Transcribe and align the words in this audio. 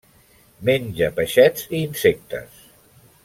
Menja 0.69 1.09
peixets 1.19 1.67
i 1.79 1.83
insectes. 1.91 2.61